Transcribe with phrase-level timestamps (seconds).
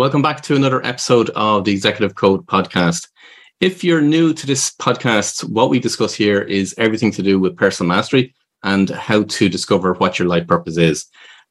[0.00, 3.06] Welcome back to another episode of the Executive Code podcast.
[3.60, 7.58] If you're new to this podcast, what we discuss here is everything to do with
[7.58, 11.04] personal mastery and how to discover what your life purpose is.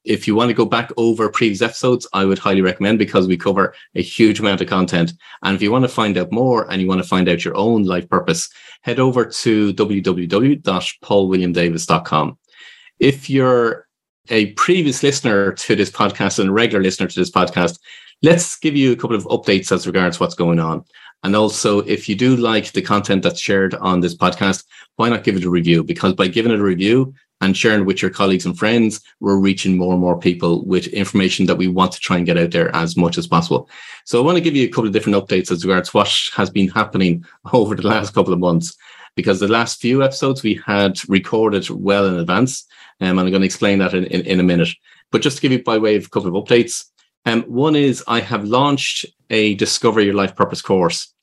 [0.04, 3.38] If you want to go back over previous episodes, I would highly recommend because we
[3.38, 5.14] cover a huge amount of content.
[5.44, 7.56] And if you want to find out more and you want to find out your
[7.56, 8.50] own life purpose,
[8.82, 12.38] head over to www.paulwilliamdavis.com.
[12.98, 13.86] If you're
[14.32, 17.78] a previous listener to this podcast and a regular listener to this podcast,
[18.22, 20.84] let's give you a couple of updates as regards what's going on.
[21.24, 24.64] And also, if you do like the content that's shared on this podcast,
[24.96, 25.84] why not give it a review?
[25.84, 29.78] Because by giving it a review and sharing with your colleagues and friends, we're reaching
[29.78, 32.74] more and more people with information that we want to try and get out there
[32.76, 33.70] as much as possible.
[34.06, 36.50] So I want to give you a couple of different updates as regards what has
[36.50, 38.76] been happening over the last couple of months.
[39.16, 42.66] Because the last few episodes we had recorded well in advance,
[43.02, 44.70] um, and I'm going to explain that in, in, in a minute.
[45.12, 46.86] But just to give you by way of a couple of updates,
[47.26, 51.14] um, one is I have launched a Discover Your Life Purpose course.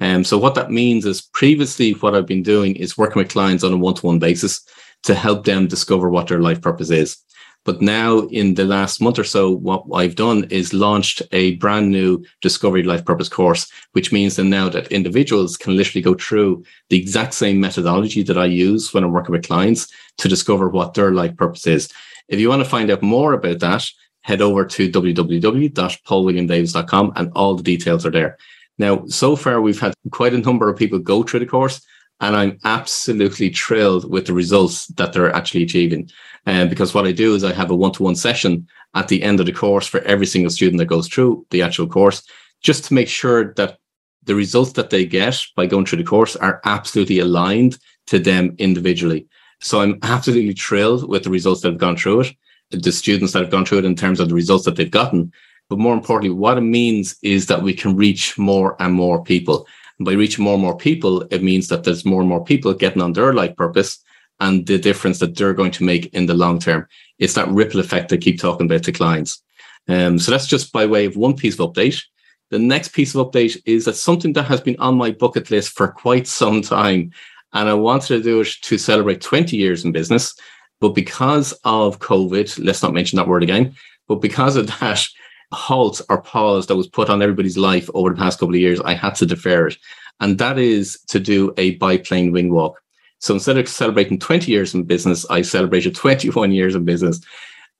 [0.00, 3.62] Um, so what that means is previously what I've been doing is working with clients
[3.62, 4.60] on a one-to-one basis
[5.04, 7.18] to help them discover what their life purpose is.
[7.64, 11.90] But now in the last month or so, what I've done is launched a brand
[11.90, 16.14] new Discover Your Life Purpose course, which means that now that individuals can literally go
[16.14, 19.86] through the exact same methodology that I use when I'm working with clients
[20.18, 21.88] to discover what their life purpose is.
[22.28, 23.88] If you want to find out more about that,
[24.22, 28.38] head over to www.paulwilliamdavis.com and all the details are there.
[28.78, 31.84] Now, so far, we've had quite a number of people go through the course,
[32.20, 36.10] and I'm absolutely thrilled with the results that they're actually achieving.
[36.46, 39.08] And um, because what I do is I have a one to one session at
[39.08, 42.22] the end of the course for every single student that goes through the actual course,
[42.62, 43.78] just to make sure that
[44.24, 48.54] the results that they get by going through the course are absolutely aligned to them
[48.58, 49.26] individually.
[49.60, 52.36] So I'm absolutely thrilled with the results that have gone through it
[52.72, 55.32] the students that have gone through it in terms of the results that they've gotten.
[55.68, 59.66] But more importantly, what it means is that we can reach more and more people.
[59.98, 62.74] And by reaching more and more people, it means that there's more and more people
[62.74, 63.98] getting on their life purpose
[64.40, 66.86] and the difference that they're going to make in the long term.
[67.18, 69.42] It's that ripple effect I keep talking about to clients.
[69.88, 72.02] Um, so that's just by way of one piece of update.
[72.50, 75.72] The next piece of update is that something that has been on my bucket list
[75.72, 77.12] for quite some time.
[77.52, 80.34] And I wanted to do it to celebrate 20 years in business.
[80.82, 83.76] But because of COVID, let's not mention that word again,
[84.08, 85.06] but because of that
[85.52, 88.80] halt or pause that was put on everybody's life over the past couple of years,
[88.80, 89.76] I had to defer it.
[90.18, 92.82] And that is to do a biplane wing walk.
[93.20, 97.20] So instead of celebrating 20 years in business, I celebrated 21 years in business.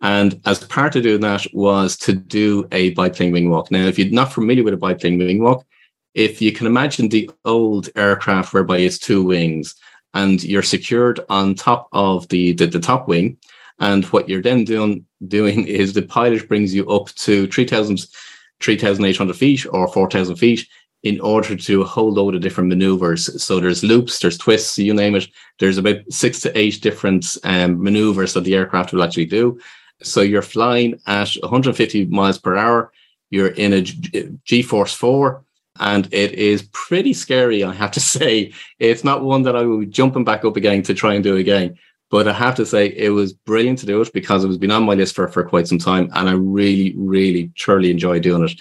[0.00, 3.72] And as part of doing that was to do a biplane wing walk.
[3.72, 5.66] Now, if you're not familiar with a biplane wing walk,
[6.14, 9.74] if you can imagine the old aircraft whereby it's two wings
[10.14, 13.36] and you're secured on top of the, the, the top wing.
[13.78, 18.06] And what you're then doing doing is the pilot brings you up to 3,000,
[18.60, 20.66] 3,800 feet or 4,000 feet
[21.02, 23.42] in order to a whole load of different maneuvers.
[23.42, 25.26] So there's loops, there's twists, you name it.
[25.58, 29.60] There's about six to eight different um, maneuvers that the aircraft will actually do.
[30.02, 32.92] So you're flying at 150 miles per hour.
[33.30, 35.44] You're in a G Force 4
[35.78, 38.52] and it is pretty scary, I have to say.
[38.78, 41.36] It's not one that I will be jumping back up again to try and do
[41.36, 41.78] again.
[42.10, 44.70] But I have to say it was brilliant to do it because it was been
[44.70, 46.10] on my list for, for quite some time.
[46.14, 48.52] And I really, really, truly enjoy doing it.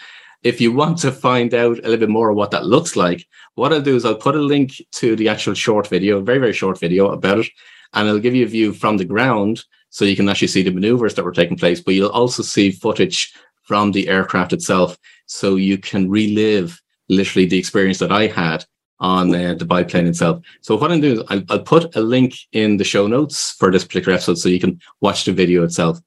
[0.44, 3.28] If you want to find out a little bit more of what that looks like,
[3.56, 6.54] what I'll do is I'll put a link to the actual short video, very, very
[6.54, 7.50] short video about it.
[7.94, 10.72] And it'll give you a view from the ground so you can actually see the
[10.72, 11.82] maneuvers that were taking place.
[11.82, 13.34] But you'll also see footage
[13.64, 18.66] from the aircraft itself so you can relive literally the experience that I had
[19.00, 20.44] on uh, the biplane itself.
[20.62, 23.72] So what I'm doing is I'll, I'll, put a link in the show notes for
[23.72, 26.00] this particular episode so you can watch the video itself.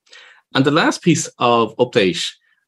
[0.54, 2.24] And the last piece of update,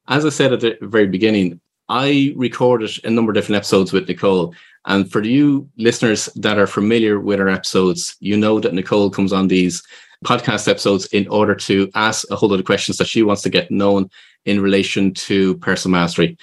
[0.09, 4.09] as I said at the very beginning, I recorded a number of different episodes with
[4.09, 4.53] Nicole.
[4.87, 9.33] And for you listeners that are familiar with our episodes, you know that Nicole comes
[9.33, 9.83] on these
[10.25, 13.51] podcast episodes in order to ask a whole lot of questions that she wants to
[13.51, 14.11] get known
[14.45, 16.37] in relation to personal mastery.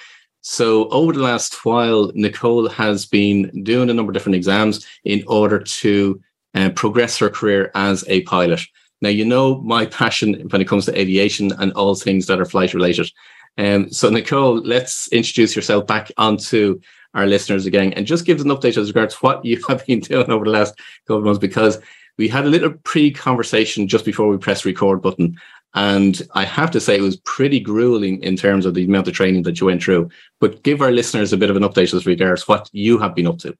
[0.44, 5.24] So over the last while, Nicole has been doing a number of different exams in
[5.26, 6.22] order to
[6.54, 8.60] uh, progress her career as a pilot.
[9.02, 12.46] Now, you know my passion when it comes to aviation and all things that are
[12.46, 13.10] flight related.
[13.58, 16.82] Um, so, Nicole, let's introduce yourself back onto
[17.14, 20.02] our listeners again and just give us an update as regards what you have been
[20.02, 21.80] doing over the last couple of months because
[22.18, 25.40] we had a little pre conversation just before we press record button
[25.76, 29.14] and I have to say, it was pretty grueling in terms of the amount of
[29.14, 30.10] training that you went through.
[30.40, 33.28] But give our listeners a bit of an update as regards what you have been
[33.28, 33.56] up to.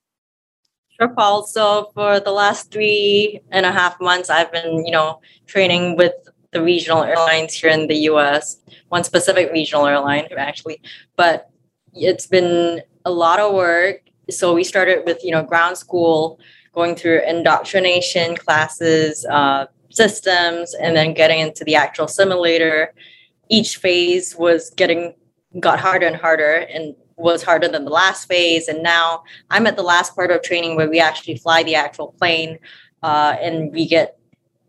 [1.00, 1.48] Sure, Paul.
[1.48, 6.14] So for the last three and a half months, I've been, you know, training with
[6.52, 8.58] the regional airlines here in the U.S.
[8.90, 10.82] One specific regional airline, actually.
[11.16, 11.50] But
[11.94, 14.02] it's been a lot of work.
[14.30, 16.40] So we started with, you know, ground school,
[16.74, 22.94] going through indoctrination classes, uh, systems, and then getting into the actual simulator.
[23.50, 25.14] Each phase was getting
[25.60, 28.68] got harder and harder and was harder than the last phase.
[28.68, 32.14] And now I'm at the last part of training where we actually fly the actual
[32.18, 32.58] plane
[33.04, 34.18] uh, and we get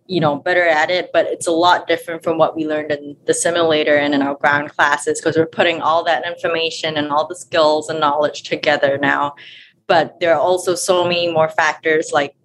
[0.07, 3.17] you know better at it but it's a lot different from what we learned in
[3.25, 7.27] the simulator and in our ground classes because we're putting all that information and all
[7.27, 9.35] the skills and knowledge together now
[9.87, 12.37] but there are also so many more factors like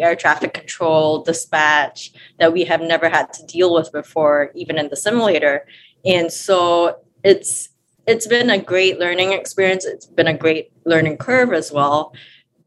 [0.00, 4.88] air traffic control dispatch that we have never had to deal with before even in
[4.88, 5.66] the simulator
[6.04, 7.68] and so it's
[8.06, 12.14] it's been a great learning experience it's been a great learning curve as well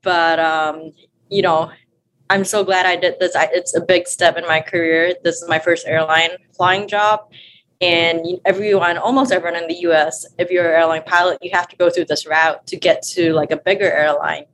[0.01, 0.91] but um
[1.29, 1.71] you know
[2.29, 3.35] I'm so glad I did this.
[3.35, 5.13] I, it's a big step in my career.
[5.23, 7.21] This is my first airline flying job.
[7.81, 11.75] And everyone, almost everyone in the US, if you're an airline pilot, you have to
[11.75, 14.45] go through this route to get to like a bigger airline.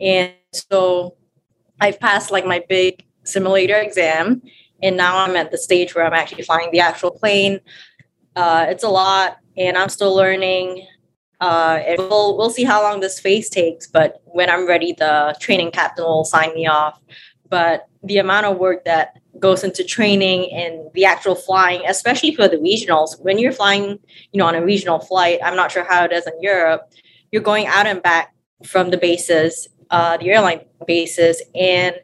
[0.00, 1.16] And so
[1.80, 4.42] I've passed like my big simulator exam.
[4.82, 7.60] And now I'm at the stage where I'm actually flying the actual plane.
[8.36, 10.86] Uh, it's a lot, and I'm still learning.
[11.40, 13.86] Uh, and we'll we'll see how long this phase takes.
[13.86, 17.00] But when I'm ready, the training captain will sign me off.
[17.48, 22.48] But the amount of work that goes into training and the actual flying, especially for
[22.48, 23.98] the regionals, when you're flying,
[24.32, 26.92] you know, on a regional flight, I'm not sure how it is in Europe.
[27.32, 28.34] You're going out and back
[28.64, 31.96] from the bases, uh, the airline bases, and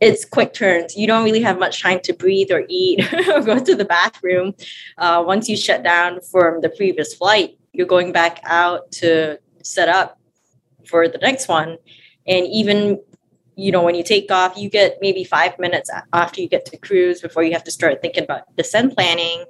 [0.00, 0.96] it's quick turns.
[0.96, 4.54] You don't really have much time to breathe or eat or go to the bathroom.
[4.98, 9.88] Uh, once you shut down from the previous flight you're going back out to set
[9.88, 10.18] up
[10.86, 11.76] for the next one.
[12.26, 13.02] And even
[13.56, 16.76] you know when you take off you get maybe five minutes after you get to
[16.76, 19.44] cruise before you have to start thinking about descent planning.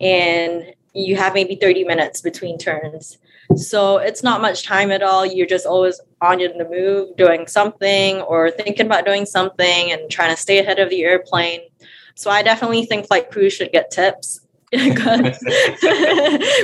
[0.00, 0.64] And
[0.94, 3.18] you have maybe 30 minutes between turns
[3.56, 5.24] so it's not much time at all.
[5.24, 10.34] You're just always on the move doing something or thinking about doing something and trying
[10.34, 11.60] to stay ahead of the airplane.
[12.14, 14.40] So i definitely think flight crew should get tips.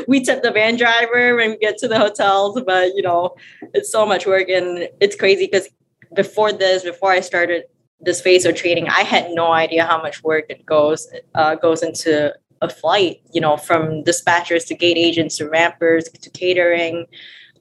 [0.09, 3.35] We tip the van driver when we get to the hotels but you know
[3.73, 5.69] it's so much work and it's crazy because
[6.15, 7.63] before this before i started
[8.01, 11.83] this phase of training i had no idea how much work it goes uh, goes
[11.83, 17.06] into a flight you know from dispatchers to gate agents to rampers to catering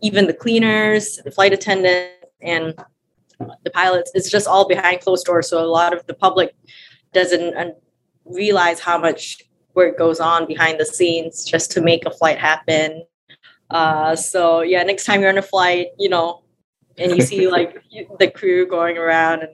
[0.01, 2.73] even the cleaners the flight attendants and
[3.63, 6.55] the pilots it's just all behind closed doors so a lot of the public
[7.13, 7.75] doesn't
[8.25, 9.43] realize how much
[9.75, 13.03] work goes on behind the scenes just to make a flight happen.
[13.69, 16.43] Uh, so yeah, next time you're on a flight, you know,
[16.97, 17.83] and you see like
[18.19, 19.51] the crew going around and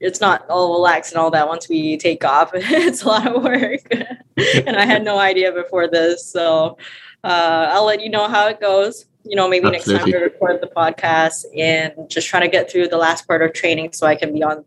[0.00, 2.50] it's not all relaxed and all that once we take off.
[2.54, 3.80] it's a lot of work.
[4.66, 6.30] and I had no idea before this.
[6.30, 6.78] So
[7.24, 9.06] uh, I'll let you know how it goes.
[9.24, 9.94] You know, maybe Absolutely.
[9.94, 13.42] next time we record the podcast and just trying to get through the last part
[13.42, 14.64] of training so I can be on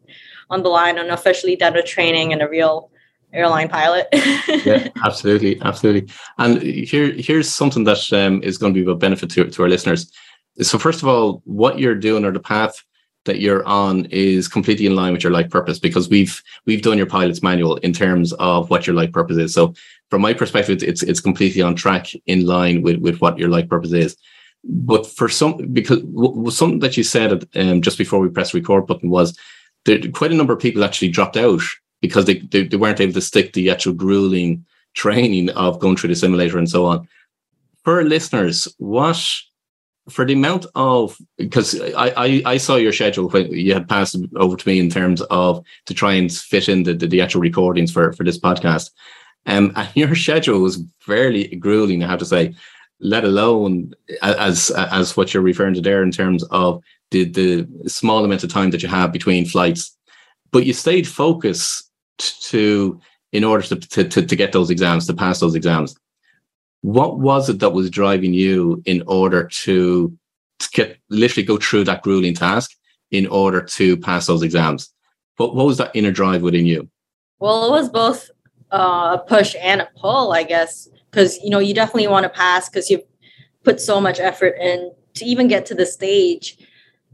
[0.49, 2.91] on the line and officially done with training and a real
[3.33, 4.07] airline pilot.
[4.65, 6.11] yeah, absolutely, absolutely.
[6.37, 9.69] And here, here's something that um, is going to be of benefit to, to our
[9.69, 10.11] listeners.
[10.61, 12.83] So, first of all, what you're doing or the path
[13.25, 16.97] that you're on is completely in line with your life purpose because we've we've done
[16.97, 19.53] your pilot's manual in terms of what your life purpose is.
[19.53, 19.73] So,
[20.09, 23.69] from my perspective, it's it's completely on track, in line with with what your life
[23.69, 24.17] purpose is.
[24.63, 25.99] But for some, because
[26.55, 29.37] something that you said um, just before we press record button was
[29.85, 31.61] there quite a number of people actually dropped out
[32.01, 36.09] because they, they, they weren't able to stick the actual grueling training of going through
[36.09, 37.07] the simulator and so on.
[37.83, 39.23] For listeners, what
[40.09, 44.15] for the amount of because I, I, I saw your schedule when you had passed
[44.35, 47.41] over to me in terms of to try and fit in the, the, the actual
[47.41, 48.91] recordings for, for this podcast.
[49.45, 52.55] Um, and your schedule was fairly grueling, I have to say,
[52.99, 58.23] let alone as as what you're referring to there in terms of the the small
[58.23, 59.97] amount of time that you have between flights.
[60.51, 62.99] But you stayed focused to
[63.31, 65.95] in order to, to, to, to get those exams, to pass those exams.
[66.81, 70.17] What was it that was driving you in order to,
[70.59, 72.71] to get literally go through that grueling task
[73.11, 74.91] in order to pass those exams?
[75.37, 76.89] What, what was that inner drive within you?
[77.39, 78.29] Well, it was both
[78.71, 82.29] uh, a push and a pull, I guess, because you know you definitely want to
[82.29, 83.03] pass because you've
[83.63, 86.57] put so much effort in to even get to the stage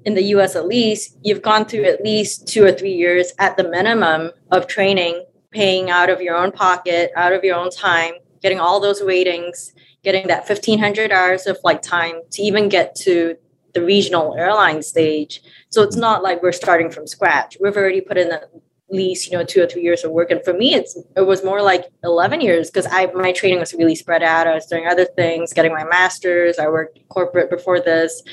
[0.05, 3.57] in the US at least, you've gone through at least two or three years at
[3.57, 8.13] the minimum of training, paying out of your own pocket, out of your own time,
[8.41, 13.35] getting all those ratings, getting that 1500 hours of flight time to even get to
[13.73, 15.41] the regional airline stage.
[15.69, 17.57] So it's not like we're starting from scratch.
[17.59, 18.49] We've already put in at
[18.89, 20.31] least you know two or three years of work.
[20.31, 23.73] And for me it's it was more like 11 years because i my training was
[23.73, 24.47] really spread out.
[24.47, 26.57] I was doing other things getting my master's.
[26.57, 28.23] I worked corporate before this.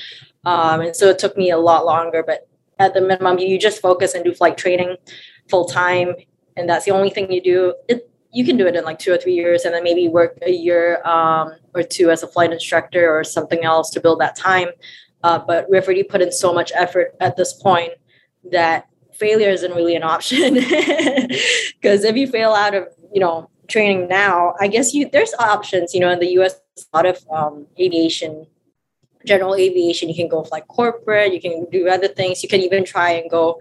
[0.45, 2.23] Um, and so it took me a lot longer.
[2.25, 4.97] But at the minimum you just focus and do flight training
[5.51, 6.15] full time.
[6.57, 7.75] And that's the only thing you do.
[7.89, 10.38] It, you can do it in like two or three years and then maybe work
[10.43, 14.37] a year um, or two as a flight instructor or something else to build that
[14.37, 14.69] time.
[15.23, 17.93] Uh, but we've already put in so much effort at this point
[18.50, 20.55] that failure isn't really an option.
[21.81, 25.95] Because if you fail out of you know training now i guess you there's options
[25.95, 28.47] you know in the us a lot of um, aviation
[29.25, 32.43] general aviation you can go like corporate you can do other things.
[32.43, 33.61] You can even try and go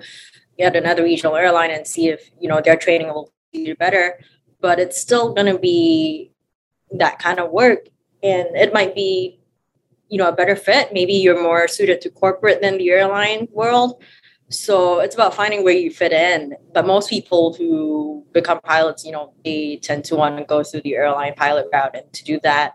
[0.57, 4.19] get another regional airline and see if you know their training will be better
[4.63, 6.31] but it's still going to be
[6.89, 7.85] that kind of work
[8.23, 9.39] and it might be
[10.09, 14.01] you know a better fit maybe you're more suited to corporate than the airline world
[14.53, 16.55] so it's about finding where you fit in.
[16.73, 20.81] But most people who become pilots, you know, they tend to want to go through
[20.81, 21.95] the airline pilot route.
[21.95, 22.73] And to do that,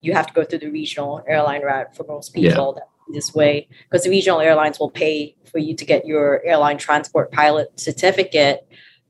[0.00, 2.82] you have to go through the regional airline route for most people yeah.
[3.12, 3.68] this way.
[3.84, 8.66] Because the regional airlines will pay for you to get your airline transport pilot certificate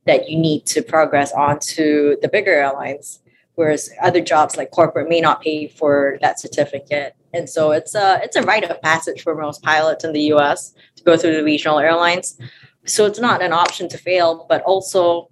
[0.07, 3.21] that you need to progress onto the bigger airlines.
[3.55, 7.15] Whereas other jobs like corporate may not pay for that certificate.
[7.35, 10.73] And so it's a it's a rite of passage for most pilots in the US
[10.97, 12.39] to go through the regional airlines.
[12.87, 15.31] So it's not an option to fail, but also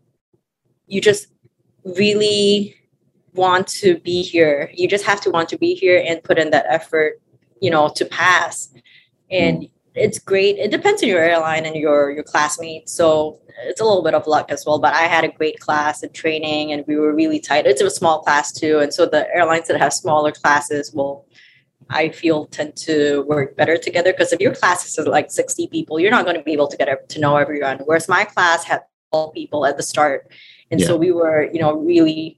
[0.86, 1.28] you just
[1.84, 2.76] really
[3.34, 4.70] want to be here.
[4.74, 7.20] You just have to want to be here and put in that effort,
[7.60, 8.72] you know, to pass.
[9.30, 9.70] And mm.
[9.98, 10.56] It's great.
[10.58, 12.92] It depends on your airline and your your classmates.
[12.92, 14.78] So it's a little bit of luck as well.
[14.78, 17.66] But I had a great class and training, and we were really tight.
[17.66, 21.26] It's a small class too, and so the airlines that have smaller classes will
[21.90, 25.98] I feel tend to work better together because if your classes are like 60 people,
[25.98, 27.78] you're not going to be able to get to know everyone.
[27.84, 30.30] Whereas my class had all people at the start.
[30.70, 30.86] And yeah.
[30.86, 32.37] so we were, you know, really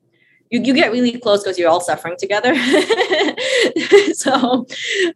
[0.51, 2.55] you, you get really close because you're all suffering together.
[4.13, 4.67] so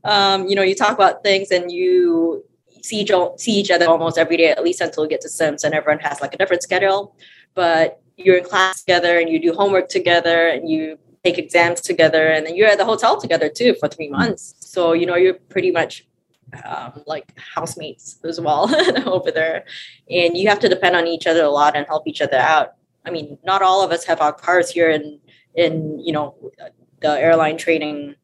[0.04, 2.44] um, you know, you talk about things and you
[2.82, 5.64] see each, see each other almost every day, at least until you get to Sims
[5.64, 7.16] and everyone has like a different schedule.
[7.54, 12.28] But you're in class together and you do homework together and you take exams together
[12.28, 15.34] and then you're at the hotel together too for three months so you know you're
[15.34, 16.06] pretty much
[16.64, 18.70] um, like housemates as well
[19.08, 19.64] over there
[20.10, 22.74] and you have to depend on each other a lot and help each other out
[23.06, 25.18] i mean not all of us have our cars here in
[25.54, 26.34] in you know
[27.00, 28.14] the airline training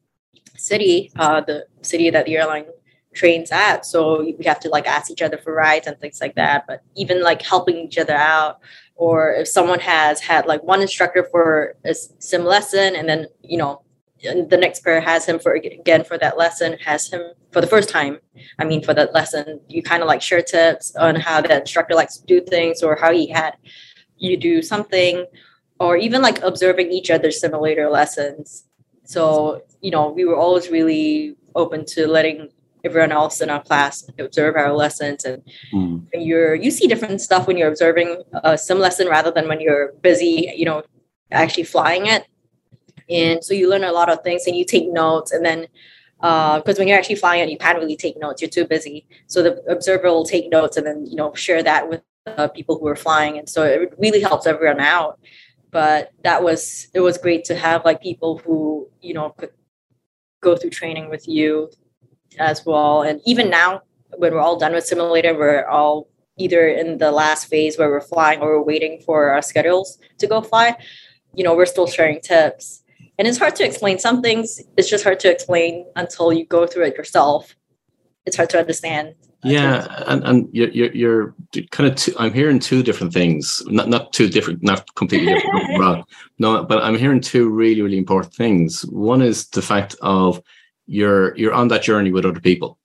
[0.57, 2.65] city uh, the city that the airline
[3.13, 3.85] trains at.
[3.85, 6.65] So we have to like ask each other for rides and things like that.
[6.65, 8.61] But even like helping each other out
[8.95, 13.57] or if someone has had like one instructor for a sim lesson and then you
[13.57, 13.81] know
[14.23, 17.21] the next pair has him for again for that lesson has him
[17.51, 18.19] for the first time
[18.59, 21.95] i mean for that lesson you kind of like share tips on how the instructor
[21.95, 23.55] likes to do things or how he had
[24.17, 25.25] you do something
[25.81, 28.65] or even like observing each other's simulator lessons.
[29.03, 32.49] So you know we were always really open to letting
[32.83, 35.25] everyone else in our class observe our lessons.
[35.25, 35.41] And
[35.73, 36.05] mm.
[36.13, 39.93] you're you see different stuff when you're observing a sim lesson rather than when you're
[40.09, 40.83] busy you know
[41.31, 42.27] actually flying it.
[43.09, 45.31] And so you learn a lot of things and you take notes.
[45.31, 45.67] And then
[46.19, 48.39] because uh, when you're actually flying it you can't really take notes.
[48.39, 49.07] You're too busy.
[49.25, 52.77] So the observer will take notes and then you know share that with uh, people
[52.77, 53.39] who are flying.
[53.39, 55.19] And so it really helps everyone out
[55.71, 59.51] but that was it was great to have like people who you know could
[60.41, 61.69] go through training with you
[62.39, 63.03] as well.
[63.03, 63.81] And even now,
[64.17, 68.01] when we're all done with simulator, we're all either in the last phase where we're
[68.01, 70.75] flying or we're waiting for our schedules to go fly.
[71.35, 72.83] You know, we're still sharing tips.
[73.17, 74.61] And it's hard to explain some things.
[74.77, 77.55] It's just hard to explain until you go through it yourself.
[78.25, 79.15] It's hard to understand.
[79.43, 81.35] Yeah, and, and you're, you're, you're
[81.71, 81.95] kind of.
[81.95, 83.63] Two, I'm hearing two different things.
[83.67, 85.79] Not not two different, not completely different.
[85.79, 86.03] wrong.
[86.39, 88.81] No, but I'm hearing two really really important things.
[88.87, 90.41] One is the fact of
[90.87, 92.77] you're you're on that journey with other people.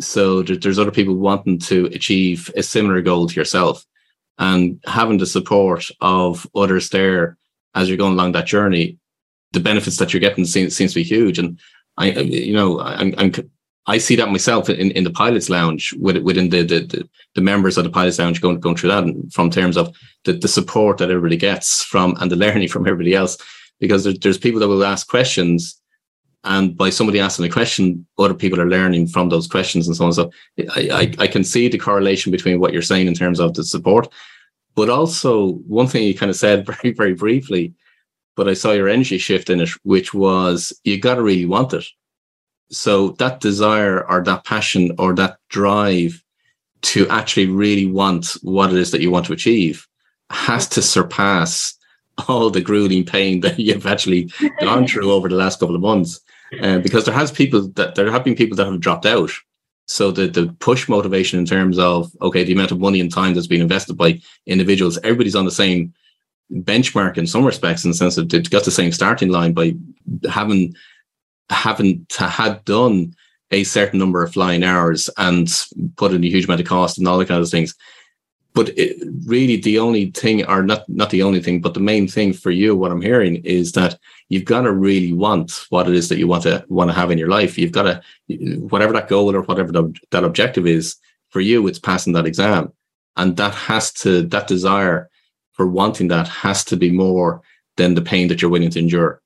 [0.00, 3.84] So there's other people wanting to achieve a similar goal to yourself,
[4.38, 7.36] and having the support of others there
[7.74, 8.98] as you're going along that journey,
[9.52, 11.38] the benefits that you're getting seems, seems to be huge.
[11.38, 11.58] And
[11.96, 13.32] I, you know, I'm, I'm
[13.86, 17.76] I see that myself in, in the pilots lounge with, within the, the, the, members
[17.76, 21.10] of the pilots lounge going, going through that from terms of the, the support that
[21.10, 23.36] everybody gets from and the learning from everybody else,
[23.80, 25.80] because there, there's people that will ask questions
[26.44, 30.04] and by somebody asking a question, other people are learning from those questions and so
[30.04, 30.12] on.
[30.12, 30.30] So
[30.76, 33.64] I, I, I can see the correlation between what you're saying in terms of the
[33.64, 34.12] support,
[34.74, 37.72] but also one thing you kind of said very, very briefly,
[38.36, 41.72] but I saw your energy shift in it, which was you got to really want
[41.72, 41.86] it.
[42.74, 46.22] So that desire or that passion or that drive
[46.82, 49.86] to actually really want what it is that you want to achieve
[50.30, 51.74] has to surpass
[52.28, 56.20] all the grueling pain that you've actually gone through over the last couple of months.
[56.62, 59.30] Uh, because there has people that there have been people that have dropped out.
[59.86, 63.34] So the the push motivation in terms of okay, the amount of money and time
[63.34, 65.92] that's been invested by individuals, everybody's on the same
[66.52, 69.74] benchmark in some respects, in the sense that they've got the same starting line by
[70.30, 70.74] having
[71.50, 73.14] having to had done
[73.50, 75.48] a certain number of flying hours and
[75.96, 77.74] put in a huge amount of cost and all the kind of things.
[78.54, 78.96] But it,
[79.26, 82.52] really, the only thing, or not not the only thing, but the main thing for
[82.52, 83.98] you, what I'm hearing is that
[84.28, 87.10] you've got to really want what it is that you want to want to have
[87.10, 87.58] in your life.
[87.58, 88.02] You've got to,
[88.68, 90.96] whatever that goal or whatever the, that objective is
[91.30, 92.72] for you, it's passing that exam,
[93.16, 95.10] and that has to that desire
[95.52, 97.42] for wanting that has to be more
[97.76, 99.20] than the pain that you're willing to endure.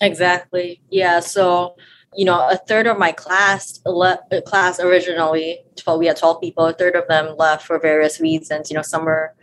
[0.00, 0.82] Exactly.
[0.90, 1.20] Yeah.
[1.20, 1.76] So
[2.16, 6.66] you know, a third of my class le- class originally, 12, we had 12 people,
[6.66, 8.70] a third of them left for various reasons.
[8.70, 9.34] You know, some were,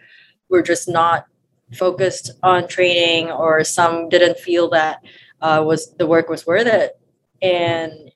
[0.50, 1.26] were just not
[1.74, 5.00] focused on training or some didn't feel that
[5.42, 7.00] uh, was the work was worth it.
[7.42, 8.12] And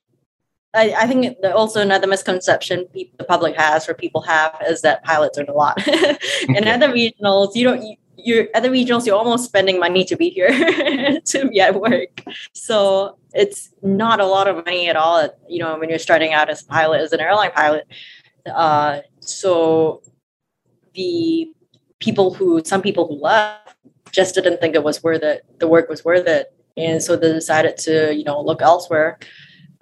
[0.73, 5.37] I, I think also another misconception the public has or people have is that pilots
[5.37, 5.85] earn a lot.
[5.87, 10.03] and at the regionals, you don't, you, you're at the regionals, you're almost spending money
[10.05, 10.49] to be here
[11.25, 12.23] to be at work.
[12.53, 15.29] So it's not a lot of money at all.
[15.47, 17.87] You know, when you're starting out as a pilot, as an airline pilot.
[18.53, 20.01] Uh, so
[20.93, 21.51] the
[21.99, 23.75] people who, some people who left,
[24.11, 25.45] just didn't think it was worth it.
[25.59, 29.19] The work was worth it, and so they decided to, you know, look elsewhere.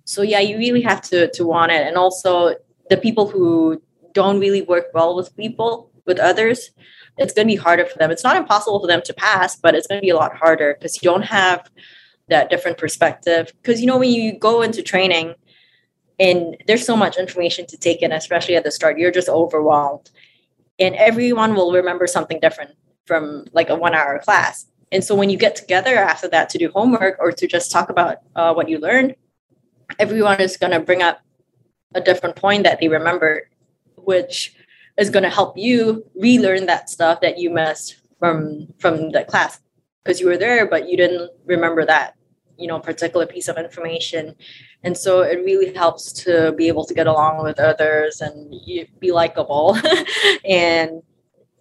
[0.04, 2.56] So yeah, you really have to to want it, and also
[2.90, 3.82] the people who
[4.14, 6.72] don't really work well with people with others
[7.18, 8.12] it's going to be harder for them.
[8.12, 10.76] It's not impossible for them to pass, but it's going to be a lot harder
[10.78, 11.70] because you don't have
[12.28, 13.52] that different perspective.
[13.62, 15.36] Because, you know, when you go into training
[16.20, 20.10] and there's so much information to take in, especially at the start, you're just overwhelmed.
[20.80, 22.72] And everyone will remember something different
[23.06, 24.66] from like a one hour class.
[24.92, 27.90] And so when you get together after that to do homework or to just talk
[27.90, 29.16] about uh, what you learned,
[30.00, 31.22] everyone is going to bring up
[31.94, 33.50] a different point that they remember,
[33.96, 34.54] which
[34.98, 39.60] is going to help you relearn that stuff that you missed from from the class.
[40.04, 42.16] Because you were there but you didn't remember that
[42.58, 44.36] you know particular piece of information.
[44.84, 48.54] And so it really helps to be able to get along with others and
[49.00, 49.78] be likable.
[50.48, 51.02] And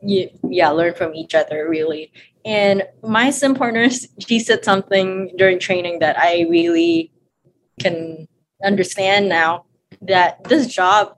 [0.03, 2.13] you, yeah learn from each other really.
[2.45, 3.89] And my sim partner
[4.27, 7.11] she said something during training that i really
[7.81, 8.29] can
[8.63, 9.65] understand now
[10.03, 11.17] that this job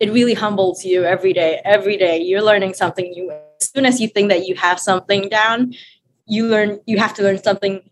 [0.00, 1.60] it really humbles you every day.
[1.64, 3.30] Every day you're learning something new.
[3.60, 5.74] As soon as you think that you have something down,
[6.26, 7.88] you learn you have to learn something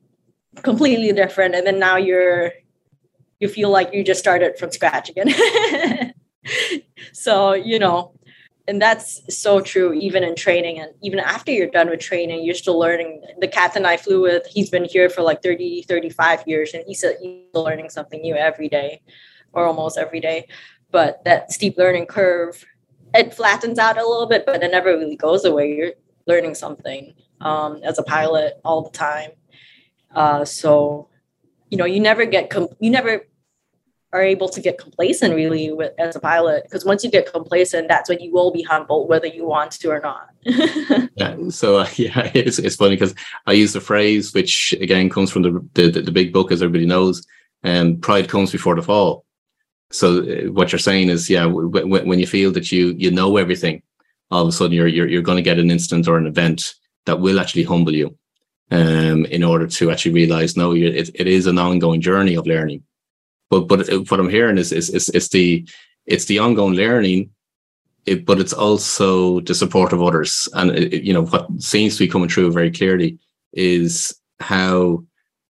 [0.63, 2.53] completely different, and then now you're
[3.41, 5.33] you feel like you just started from scratch again.
[7.13, 8.13] so you know,
[8.69, 12.55] and that's so true even in training and even after you're done with training you're
[12.55, 16.73] still learning the captain i flew with he's been here for like 30 35 years
[16.75, 19.03] and he said he's learning something new every day
[19.53, 20.47] or almost every day
[20.93, 22.65] but that steep learning curve
[23.15, 25.75] it flattens out a little bit but it never really goes away.
[25.75, 25.93] You're
[26.27, 29.33] learning something um, as a pilot all the time.
[30.15, 31.09] Uh, so
[31.71, 33.23] you know you never get com- you never
[34.13, 37.89] are able to get complacent really with, as a pilot because once you get complacent
[37.89, 40.29] that's when you will be humbled whether you want to or not.
[41.17, 43.15] Yeah so uh, yeah it's, it's funny because
[43.47, 46.87] i use the phrase which again comes from the, the, the big book as everybody
[46.87, 47.27] knows
[47.63, 49.25] and um, pride comes before the fall
[49.93, 53.37] so uh, what you're saying is, yeah, w- when you feel that you you know
[53.37, 53.83] everything,
[54.31, 56.75] all of a sudden you're you're, you're going to get an instant or an event
[57.07, 58.17] that will actually humble you,
[58.71, 62.83] um, in order to actually realize, no, it, it is an ongoing journey of learning.
[63.51, 65.69] But but uh, what I'm hearing is is is, is the
[66.07, 67.31] it's the ongoing learning,
[68.07, 70.49] it, but it's also the support of others.
[70.55, 73.19] And it, you know what seems to be coming through very clearly
[73.53, 75.05] is how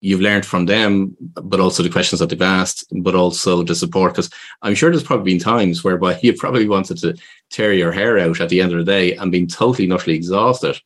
[0.04, 4.12] you've learned from them, but also the questions that they've asked, but also the support.
[4.12, 4.28] Because
[4.60, 7.16] I'm sure there's probably been times whereby you probably wanted to
[7.50, 10.78] tear your hair out at the end of the day and been totally, utterly exhausted.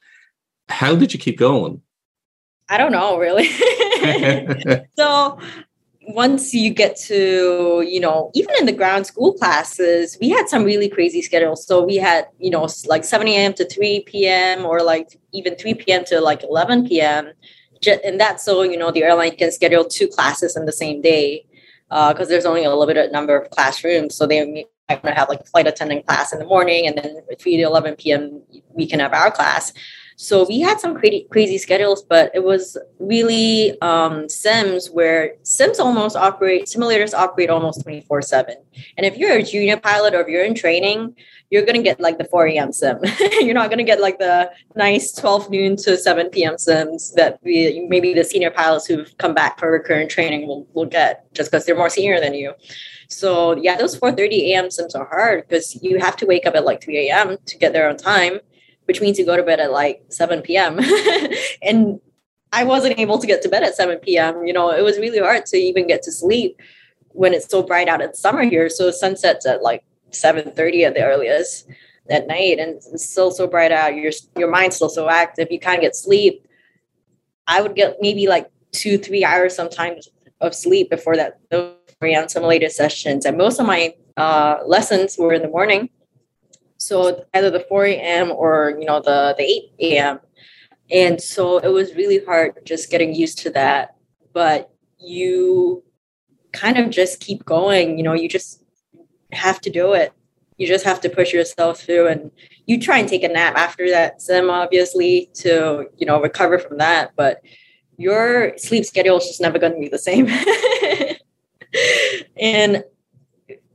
[0.69, 1.83] How did you keep going?
[2.69, 3.49] I don't know, really.
[4.97, 5.41] so
[6.03, 10.63] once you get to, you know, even in the ground school classes, we had some
[10.63, 11.67] really crazy schedules.
[11.67, 13.53] So we had, you know, like 7 a.m.
[13.55, 14.65] to 3 p.m.
[14.65, 16.05] or like even 3 p.m.
[16.05, 17.33] to like 11 p.m
[17.87, 21.45] and that's so you know the airline can schedule two classes in the same day
[21.89, 25.29] because uh, there's only a limited number of classrooms so they might want to have
[25.29, 29.01] like flight attendant class in the morning and then 3 to 11 p.m we can
[29.01, 29.73] have our class
[30.21, 35.79] so we had some crazy crazy schedules but it was really um, sims where sims
[35.79, 38.57] almost operate simulators operate almost 24 7
[38.97, 41.15] and if you're a junior pilot or if you're in training
[41.51, 42.73] you're going to get like the 4 a.m.
[42.73, 42.99] sim.
[43.41, 46.59] you're not going to get like the nice 12 noon to 7 p.m.
[46.59, 50.85] sims that the, maybe the senior pilots who've come back for recurrent training will, will
[50.85, 52.53] get just because they're more senior than you.
[53.09, 54.71] So yeah, those 4:30 a.m.
[54.71, 57.39] sims are hard because you have to wake up at like 3 a.m.
[57.47, 58.41] to get there on time,
[58.89, 60.81] which means you go to bed at like 7 p.m.
[61.63, 62.01] and
[62.53, 64.47] I wasn't able to get to bed at 7 p.m.
[64.47, 66.59] You know, it was really hard to even get to sleep
[67.11, 68.71] when it's so bright out in summer here.
[68.71, 71.69] So sunsets at like 7:30 at the earliest
[72.09, 73.95] at night, and it's still so bright out.
[73.95, 75.49] Your your mind's still so active.
[75.51, 76.47] You can't get sleep.
[77.47, 80.09] I would get maybe like two, three hours sometimes
[80.41, 81.75] of sleep before that those
[82.29, 83.27] simulated sessions.
[83.27, 85.91] And most of my uh, lessons were in the morning.
[86.79, 88.33] So either the 4 a.m.
[88.33, 90.21] or you know the the 8 a.m.
[90.91, 93.97] And so it was really hard just getting used to that.
[94.33, 95.83] But you
[96.53, 97.99] kind of just keep going.
[97.99, 98.63] You know, you just
[99.33, 100.13] have to do it.
[100.57, 102.31] You just have to push yourself through and
[102.67, 106.79] you try and take a nap after that sim, obviously, to, you know, recover from
[106.79, 107.13] that.
[107.17, 107.43] But
[107.97, 110.27] your sleep schedule is just never going to be the same.
[112.37, 112.85] and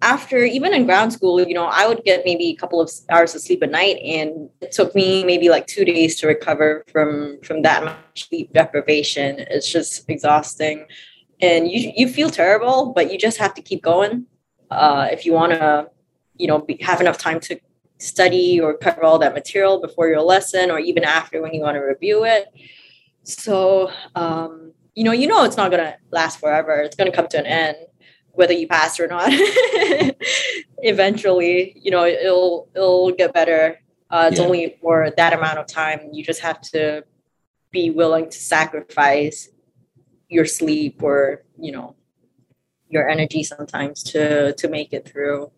[0.04, 3.34] after even in ground school, you know, I would get maybe a couple of hours
[3.34, 7.40] of sleep a night, and it took me maybe like two days to recover from
[7.42, 9.40] from that much sleep deprivation.
[9.40, 10.86] It's just exhausting,
[11.42, 14.26] and you you feel terrible, but you just have to keep going
[14.70, 15.90] uh, if you want to,
[16.36, 17.58] you know, be, have enough time to
[17.98, 21.76] study or cover all that material before your lesson, or even after when you want
[21.76, 22.48] to review it.
[23.24, 26.74] So, um, you know, you know, it's not to last forever.
[26.82, 27.78] It's to come to an end
[28.34, 29.30] whether you pass or not.
[30.80, 33.80] Eventually, you know, it'll it'll get better.
[34.10, 34.46] Uh, it's yeah.
[34.46, 36.10] only for that amount of time.
[36.12, 37.04] You just have to
[37.72, 39.50] be willing to sacrifice
[40.30, 41.96] your sleep or you know
[42.90, 45.52] your energy sometimes to to make it through.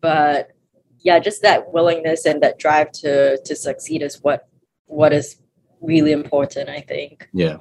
[0.00, 0.52] But
[1.00, 4.48] yeah, just that willingness and that drive to to succeed is what
[4.86, 5.36] what is
[5.80, 6.68] really important.
[6.68, 7.28] I think.
[7.32, 7.58] Yeah.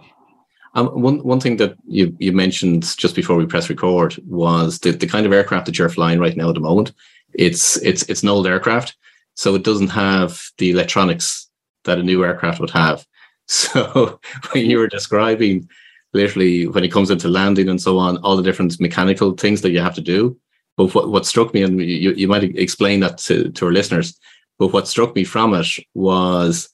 [0.75, 4.91] Um, one one thing that you you mentioned just before we press record was the,
[4.91, 6.91] the kind of aircraft that you're flying right now at the moment.
[7.33, 8.95] It's it's it's an old aircraft,
[9.35, 11.49] so it doesn't have the electronics
[11.85, 13.05] that a new aircraft would have.
[13.47, 14.19] So
[14.51, 15.69] when you were describing
[16.15, 19.69] literally when it comes into landing and so on, all the different mechanical things that
[19.69, 20.35] you have to do.
[20.77, 24.17] But what, what struck me, and you, you might explain that to, to our listeners,
[24.57, 26.69] but what struck me from it was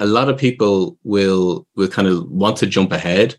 [0.00, 3.36] a lot of people will will kind of want to jump ahead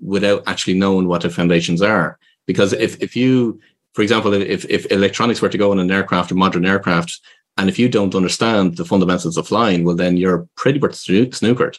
[0.00, 2.18] without actually knowing what the foundations are.
[2.46, 3.60] Because if, if you,
[3.94, 7.20] for example, if, if electronics were to go in an aircraft or modern aircraft,
[7.56, 11.78] and if you don't understand the fundamentals of flying, well, then you're pretty much snookered.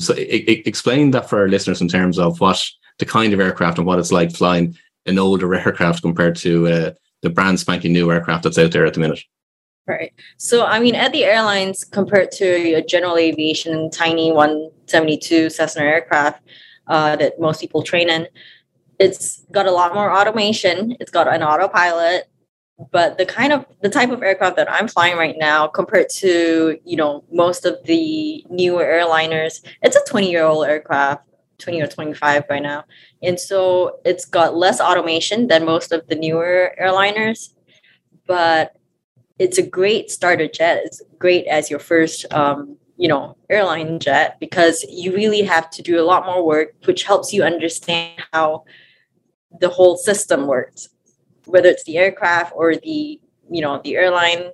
[0.00, 2.66] So it, it, explain that for our listeners in terms of what
[2.98, 6.90] the kind of aircraft and what it's like flying an older aircraft compared to uh,
[7.22, 9.20] the brand spanking new aircraft that's out there at the minute.
[9.86, 10.12] Right.
[10.36, 16.42] So, I mean, at the airlines, compared to a general aviation tiny 172 Cessna aircraft,
[16.86, 18.26] uh, that most people train in.
[18.98, 20.96] It's got a lot more automation.
[21.00, 22.28] It's got an autopilot,
[22.90, 26.78] but the kind of the type of aircraft that I'm flying right now, compared to
[26.84, 31.24] you know most of the newer airliners, it's a 20 year old aircraft,
[31.58, 32.84] 20 or 25 by now,
[33.22, 37.54] and so it's got less automation than most of the newer airliners,
[38.26, 38.76] but
[39.38, 40.82] it's a great starter jet.
[40.84, 45.80] It's great as your first um, you know airline jet because you really have to
[45.80, 48.62] do a lot more work which helps you understand how
[49.60, 50.90] the whole system works
[51.46, 53.18] whether it's the aircraft or the
[53.50, 54.50] you know the airline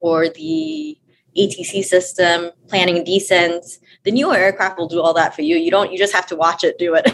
[0.00, 0.98] or the
[1.36, 3.78] ATC system, planning descents.
[4.04, 5.56] The newer aircraft will do all that for you.
[5.56, 5.92] You don't.
[5.92, 7.06] You just have to watch it do it,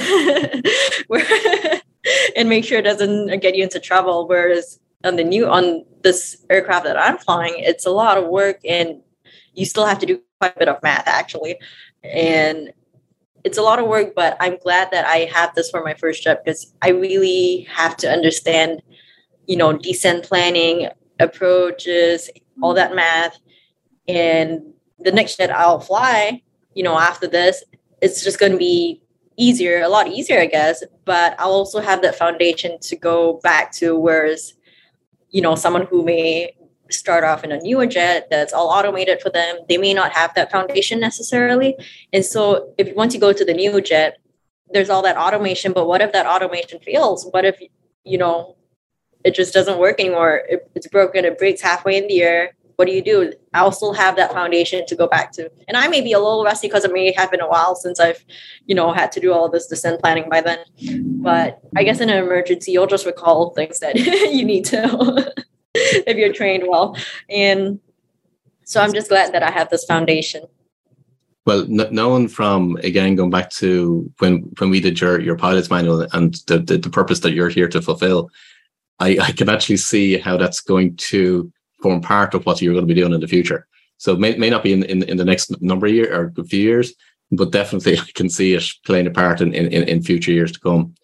[2.37, 4.27] and make sure it doesn't get you into trouble.
[4.27, 8.61] Whereas on the new on this aircraft that I'm flying, it's a lot of work,
[8.66, 9.03] and
[9.55, 11.59] you still have to do quite a bit of math actually.
[12.02, 12.72] And
[13.44, 16.22] it's a lot of work, but I'm glad that I have this for my first
[16.22, 18.83] job because I really have to understand,
[19.46, 20.88] you know, descent planning,
[21.20, 22.30] approaches,
[22.62, 22.96] all that mm-hmm.
[22.96, 23.38] math.
[24.09, 26.42] And the next jet I'll fly,
[26.74, 27.62] you know, after this,
[28.00, 29.02] it's just going to be
[29.37, 30.83] easier, a lot easier, I guess.
[31.04, 34.54] But I'll also have that foundation to go back to, whereas,
[35.30, 36.54] you know, someone who may
[36.94, 39.57] start off in a newer jet that's all automated for them.
[39.68, 41.76] They may not have that foundation necessarily.
[42.12, 44.18] And so if once you go to the new jet
[44.72, 47.26] there's all that automation but what if that automation fails?
[47.30, 47.61] What if
[48.04, 48.57] you know
[49.24, 50.42] it just doesn't work anymore?
[50.48, 52.54] It, it's broken it breaks halfway in the air.
[52.76, 53.33] What do you do?
[53.52, 55.48] I'll still have that foundation to go back to.
[55.68, 58.00] And i may be a little rusty because it may have been a while since
[58.00, 58.24] i've
[58.66, 60.59] you know had to do all this descent planning by then.
[61.22, 63.96] But i guess in an emergency you'll just recall things that
[64.33, 65.33] you need to
[66.06, 66.96] if you're trained well.
[67.28, 67.80] And
[68.64, 70.44] So I'm just glad that I have this foundation.
[71.46, 76.06] Well, knowing from again going back to when when we did your your pilot's manual
[76.14, 78.30] and the, the, the purpose that you're here to fulfill,
[78.98, 82.87] I, I can actually see how that's going to form part of what you're going
[82.87, 83.66] to be doing in the future.
[83.98, 86.32] So it may, may not be in, in, in the next number of years or
[86.38, 86.94] a few years,
[87.30, 90.60] but definitely I can see it playing a part in, in, in future years to
[90.60, 90.94] come.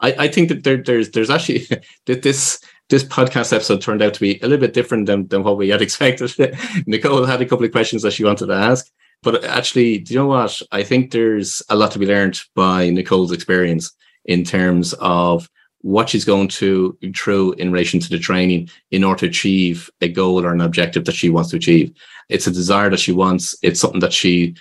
[0.00, 1.66] I, I think that there, there's there's actually
[2.06, 5.42] that this this podcast episode turned out to be a little bit different than, than
[5.42, 6.56] what we had expected.
[6.86, 8.90] Nicole had a couple of questions that she wanted to ask.
[9.22, 10.60] But actually, do you know what?
[10.72, 13.92] I think there's a lot to be learned by Nicole's experience
[14.26, 15.48] in terms of
[15.80, 20.08] what she's going to through in relation to the training in order to achieve a
[20.08, 21.92] goal or an objective that she wants to achieve.
[22.28, 23.54] It's a desire that she wants.
[23.62, 24.56] It's something that she,